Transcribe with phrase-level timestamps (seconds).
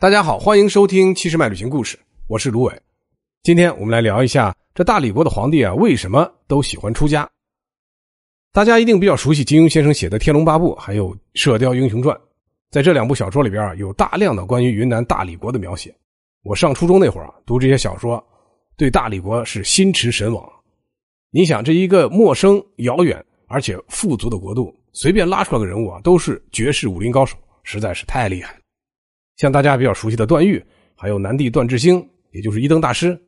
[0.00, 1.94] 大家好，欢迎收听《七十迈旅行故事》，
[2.26, 2.72] 我是卢伟。
[3.42, 7.28] 今天我们来聊一下这大理国的皇帝啊，为什么都喜欢出家？
[8.50, 12.16] 大家一定比较熟悉金庸先生写的《天龙八部》，还有《射雕英雄传》。
[12.70, 15.94] 在这两部小说里边啊，有大量的关于云南大理国的描写。
[16.44, 18.26] 我上初中那会儿啊，读这些小说，
[18.78, 20.50] 对大理国是心驰神往。
[21.30, 28.58] 你想，这一个陌生、遥远而且富足的国度，随便拉出来个人物啊，都是绝世武林高手，实在是太厉害。
[29.40, 30.62] 像大家比较熟悉的段誉，
[30.94, 33.18] 还有南帝段智兴，也就是一灯大师。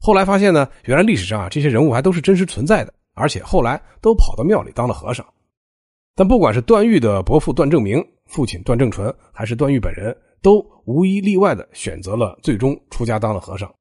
[0.00, 5.24] 后来发现呢，原来历史上啊这些人物还都是真实存在的，而且后来都跑到庙里当了和尚。
[6.16, 10.12] 但不管是段誉的伯父段正明、父亲段正淳，还是段誉本人，
[10.42, 13.72] 都无一例外的选择了最终出家当了和尚。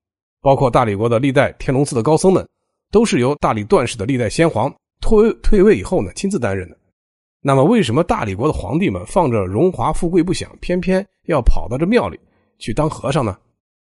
[0.43, 2.47] 包括大理国的历代天龙寺的高僧们，
[2.91, 6.77] 都是由大理段氏的历代先皇退退位以后呢亲自担任的。
[7.45, 12.17] 那么，为什么大理国的皇帝们放着荣华富贵不享，偏偏要跑到这庙里
[12.57, 13.37] 去当和尚呢？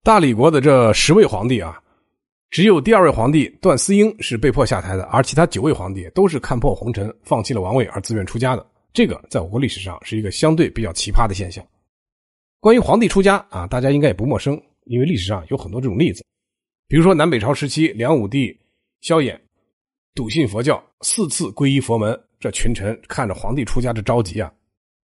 [0.05, 1.83] 大理国的这十位皇帝啊，
[2.51, 8.65] 只有第二位皇帝段思英是被迫下台的，而其他九位皇帝都是看破红尘，放弃了王位而自愿出家的。
[8.93, 11.65] 这个在我国历史上是一个相对比较奇葩的现象。
[12.61, 16.25] 关于皇帝出家啊，大家应该也不陌生，因为历史上有很多这种例子，
[16.87, 18.57] 比如说南北朝时期梁武帝
[19.01, 19.37] 萧衍
[20.15, 22.17] 笃信佛教，四次皈依佛门。
[22.41, 24.51] 这群臣看着皇帝出家这着急啊，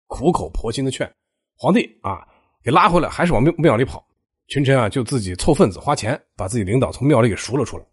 [0.08, 1.10] 苦口婆心的劝
[1.56, 2.28] 皇帝啊，
[2.64, 4.04] 给拉回来，还是往庙庙里跑。
[4.48, 7.86] 群臣啊，就自己凑份子花钱，把自己领导从庙里给赎了出来。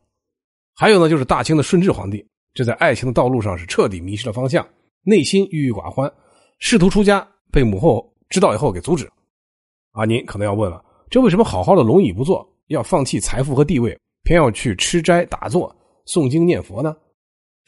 [0.75, 4.67] 还有呢，就是大清的顺治皇帝，这在爱情的道路上是彻底迷失了方向，
[5.03, 6.11] 内心郁郁寡欢，
[6.59, 9.07] 试图出家，被母后知道以后给阻止。
[9.93, 15.75] 啊，您可能要问了，这为什么好好的龙椅不坐，要放弃财富和地位，偏要去吃斋打坐、
[16.07, 16.97] 诵经念佛呢？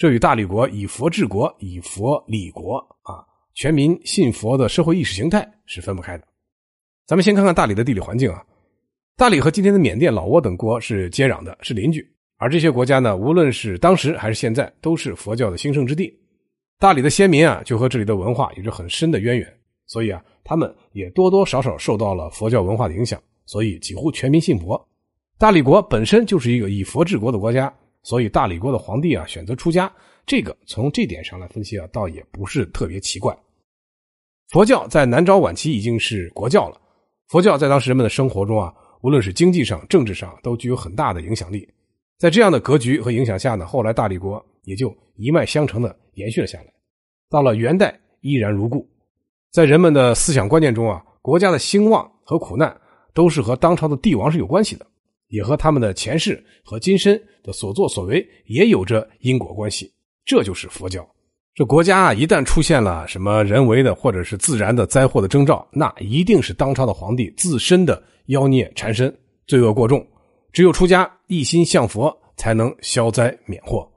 [0.00, 3.20] 这与大理国以佛治国、以佛理国啊，
[3.52, 6.24] 全民信佛的社会意识形态是分不开的。
[7.06, 8.42] 咱们先看看大理的地理环境啊，
[9.14, 12.02] 大理和今天的缅甸、老挝等国是接壤的，是邻居。
[12.38, 16.10] 而这些国家呢，无论是当时还是现在，都是佛教的兴盛之地。
[16.78, 19.46] 大理的先民啊，就和这里的文化有着很深的渊源，
[19.86, 24.82] 所以啊，他们也多多少少受到了佛教文化的影响，所以几乎全民信佛。
[25.36, 27.70] 大理国本身就是一个以佛治国的国家。
[28.02, 29.92] 所以大理国的皇帝啊选择出家，
[30.26, 33.36] 这个从这点上来分析啊，倒也不是特别奇怪。
[34.48, 36.80] 佛教在南诏晚期已经是国教了，
[37.28, 41.68] 佛教在当时人们的生活中啊，无论是经济上、政治上，都具有很大的影响力。
[42.18, 46.66] 在这样的格局和影响下呢，后来大理国也就一脉相承的延续了下来。
[47.28, 48.88] 到了元代依然如故，
[49.52, 52.76] 在人们的思想观念中啊，国家的兴旺和苦难
[53.14, 54.86] 都是和当朝的帝王是有关系的。
[55.30, 59.90] 也和他们的前世和今生的所作所为也有着因果关系，
[60.24, 61.08] 这就是佛教。
[61.54, 69.14] 这国家啊，一旦出现了什么人为的或者是自然的灾祸的征兆，那一定是当朝的皇帝自身的妖孽缠身，
[69.46, 70.06] 罪恶过重。
[70.52, 73.88] 只有出家一心向佛，才能消灾免祸。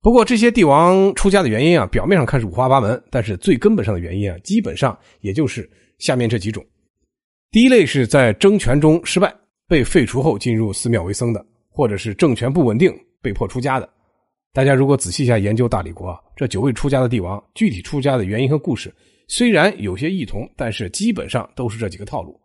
[0.00, 6.64] 不过这些帝王出家的原因啊，表面上看是五花八门，但是最根本上的原因啊，基本上也就是下面这几种。
[7.50, 9.34] 第一类是在争权中失败。
[9.68, 13.88] 被废除后进入寺庙为僧的，或者是政权不稳定被迫出家的，
[14.52, 18.94] 大家如果仔细一下研究大理国这九位出家的帝王，具体出家的原因和故事，
[19.28, 22.40] 虽然有些异同，但是基本上都是这几个套路。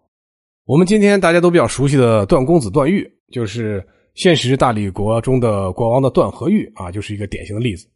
[0.65, 7.87] 我们今天大家都比较熟悉的段公子段誉，就是现实大理国中的国王的段和誉啊，就是一个典型的例子。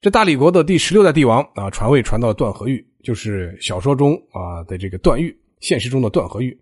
[0.00, 6.56] 这大理国的第十六代帝王啊，传位传到段和誉，就是小说中啊的这个段誉，现实中的段和誉。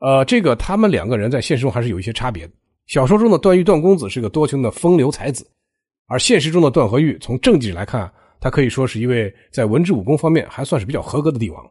[0.00, 2.52] 呃，这个他们两个人在现实中还是有一些差别的。
[2.86, 5.46] 小说中的段誉段公子是个多情的风流才子，
[6.08, 8.10] 而现实中的段和誉从政绩来看，
[8.40, 11.70] 他可以说是一位在文治武功方面还算是比较合格的帝王。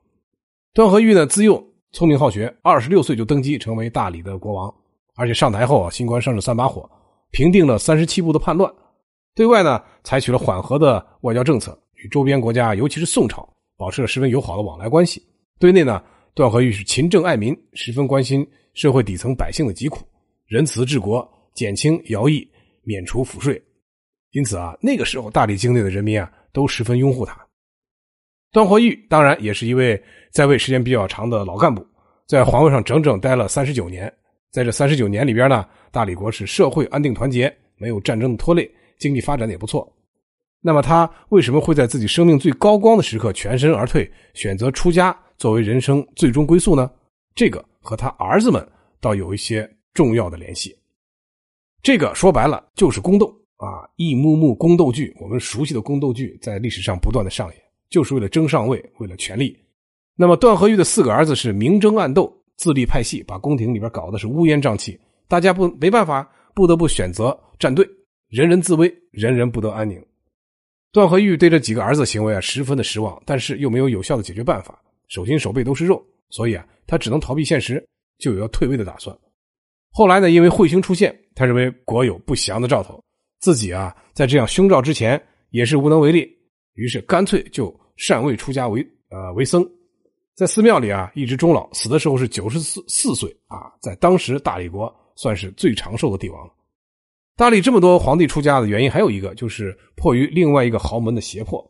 [0.74, 4.74] 段和誉呢，自幼聪明好学，二十六岁就登基成为大理的国王，
[5.16, 6.88] 而且上台后啊，新官上任三把火，
[7.32, 8.72] 平定了三十七部的叛乱，
[9.34, 13.46] 对外呢采取了缓和的外交政策，与周边国家，尤其是宋朝，
[13.76, 15.22] 保持了十分友好的往来关系。
[15.60, 16.00] 对内呢。
[16.40, 20.08] 段和誉是勤政爱民，十分关心社会底层百姓的疾苦，
[20.48, 22.50] 仁慈治国，减轻徭役，
[22.86, 23.62] 免除赋税。
[24.32, 27.38] 因此啊，那个时候大理境内的人民啊，都十分拥护他。
[28.54, 30.02] 段和誉当然也是一位
[30.32, 31.86] 在位时间比较长的老干部，
[32.26, 34.10] 在皇位上整整待了三十九年。
[34.50, 39.94] 在这三十九年里边呢，大理国是社会安定团结，没有战争的拖累，经济发展的也不错。
[40.62, 45.14] 那么他为什么会在自己生命最高光的时刻全身而退，选择出家？
[45.40, 46.92] 作为人生最终归宿呢，
[47.34, 48.68] 这个和他儿子们
[49.00, 50.78] 倒有一些重要的联系。
[51.82, 57.58] 这个说白了就是宫斗啊，一幕幕宫斗剧，我们熟悉的宫斗剧在历史上不断的上演，
[57.90, 59.58] 就是为了争上位，为了权力。
[60.18, 65.00] 那么段和玉的四个儿子是明争暗斗，自立派系，把宫廷里边搞得是乌烟瘴气，
[65.30, 67.88] 大家不没办法，不得不选择站队，
[68.28, 70.06] 人人自危，人人不得安宁。
[70.92, 74.78] 段和玉对这几个儿子行为啊十分的失望，但是又没有有效的解决办法，
[75.10, 77.86] 手心手背都是肉，所以啊他只能逃避现实，
[78.18, 79.16] 就有要退位的打算。
[79.92, 83.04] 后来呢，因为彗星出现，他认为国有不祥的兆头，
[83.40, 86.30] 自己啊在这样凶兆之前也是无能为力，
[86.76, 89.68] 于是干脆就禅位出家为呃为僧，
[90.36, 96.50] 在寺庙里啊一直终老，死的时候是九十四四岁啊，在当时大理国算是最长寿的帝王。
[97.36, 101.66] 大理这么多皇帝出家的原因还有一个，就是迫于另外一个豪门的胁迫。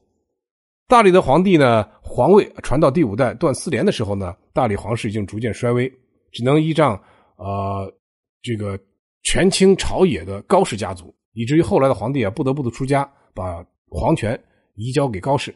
[0.90, 5.88] 大理的皇帝呢，皇位传到第五代段思廉的时候呢，大理皇室已经逐渐衰微，
[6.32, 7.00] 只能依仗
[7.36, 7.94] 呃
[8.42, 8.78] 这个
[9.22, 14.38] 权倾朝野的高氏家族，以至于后来的皇帝啊不得不的出家，把皇权
[14.74, 15.54] 移交给高氏。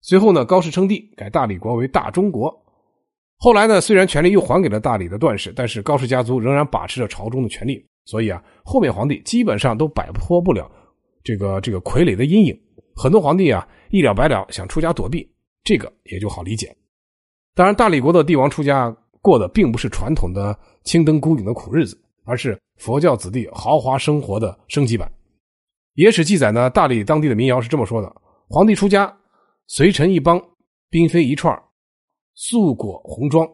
[0.00, 2.48] 随后呢，高氏称帝，改大理国为大中国。
[3.38, 7.84] 后来呢，虽然权力又还给了大理的段氏，但是高氏家族仍然把持着朝中的权力。
[8.04, 10.70] 所以啊，后面皇帝基本上都摆脱不了
[11.24, 12.56] 这个这个傀儡的阴影。
[12.94, 15.28] 很多皇帝啊，一了百了想出家躲避，
[15.64, 16.74] 这个也就好理解。
[17.54, 25.10] 当然，大理国的帝王出家过的并不是传统的青灯孤影的苦日子，而是佛教子弟豪华生活的升级版。
[25.94, 28.14] 野史记载呢，大理当地的民谣是这么说的：
[28.48, 29.12] 皇帝出家，
[29.66, 30.40] 随臣一帮，
[30.90, 31.60] 嫔妃一串，
[32.34, 33.48] 素裹红妆，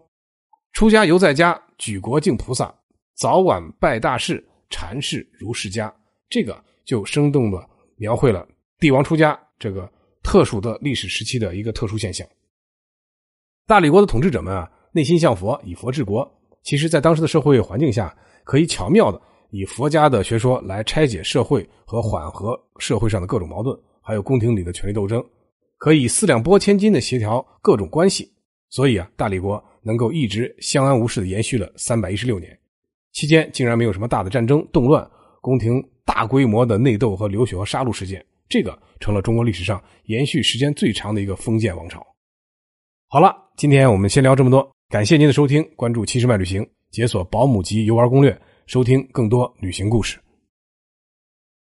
[0.73, 2.75] 出家犹在家，举国敬菩萨。
[3.15, 5.95] 早晚拜大士，禅事如世家，
[6.29, 7.67] 这个就生动的
[7.97, 8.47] 描绘了
[8.79, 9.91] 帝王出家这个
[10.35, 12.27] 特殊的历史时期的一个特殊现象。
[13.69, 16.29] 大理国的统治者们啊，内心向佛，以佛治国，
[16.65, 25.25] 其实在当时的社会环境下，可以巧妙的以佛家的学说来拆解社会和缓和社会上的各种矛盾，还有宫廷里的权力斗争，
[25.79, 28.29] 可以四两拨千斤的协调各种关系。
[28.71, 32.59] 所以啊，大理国能够一直相安无事的延续了三百一十六年。
[33.13, 35.09] 期间竟然没有什么大的战争动乱、
[35.41, 42.05] 宫廷大规模的内斗和流血和杀戮事件，这个成了中国历史上延续时间最长的一个封建王朝。
[43.09, 48.37] 好了，今天我们先聊这么多，感谢您的收听，关注七十迈旅行，解锁保姆级游玩攻略，
[48.67, 50.19] 收听更多旅行故事。